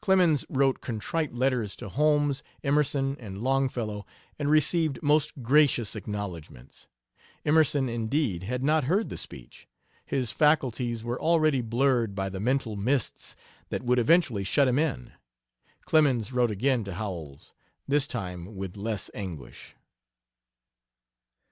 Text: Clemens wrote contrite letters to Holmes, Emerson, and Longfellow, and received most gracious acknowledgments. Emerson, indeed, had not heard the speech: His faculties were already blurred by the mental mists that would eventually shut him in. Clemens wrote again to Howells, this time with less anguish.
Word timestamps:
Clemens 0.00 0.46
wrote 0.48 0.80
contrite 0.80 1.34
letters 1.34 1.74
to 1.74 1.88
Holmes, 1.88 2.44
Emerson, 2.62 3.16
and 3.18 3.42
Longfellow, 3.42 4.06
and 4.38 4.48
received 4.48 5.02
most 5.02 5.42
gracious 5.42 5.96
acknowledgments. 5.96 6.86
Emerson, 7.44 7.88
indeed, 7.88 8.44
had 8.44 8.62
not 8.62 8.84
heard 8.84 9.08
the 9.08 9.16
speech: 9.16 9.66
His 10.06 10.30
faculties 10.30 11.02
were 11.02 11.20
already 11.20 11.60
blurred 11.60 12.14
by 12.14 12.28
the 12.28 12.38
mental 12.38 12.76
mists 12.76 13.34
that 13.70 13.82
would 13.82 13.98
eventually 13.98 14.44
shut 14.44 14.68
him 14.68 14.78
in. 14.78 15.10
Clemens 15.84 16.32
wrote 16.32 16.52
again 16.52 16.84
to 16.84 16.94
Howells, 16.94 17.52
this 17.88 18.06
time 18.06 18.54
with 18.54 18.76
less 18.76 19.10
anguish. 19.12 19.74